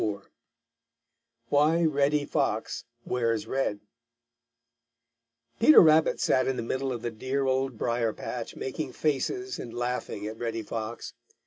IV 0.01 0.29
WHY 1.49 1.85
REDDY 1.85 2.25
FOX 2.25 2.85
WEARS 3.05 3.45
RED 3.45 3.81
Peter 5.59 5.79
Rabbit 5.79 6.19
sat 6.19 6.47
in 6.47 6.57
the 6.57 6.63
middle 6.63 6.91
of 6.91 7.03
the 7.03 7.11
dear 7.11 7.45
Old 7.45 7.77
Briar 7.77 8.11
patch 8.11 8.55
making 8.55 8.93
faces 8.93 9.59
and 9.59 9.71
laughing 9.75 10.25
at 10.25 10.39
Reddy 10.39 10.63
Fox. 10.63 11.13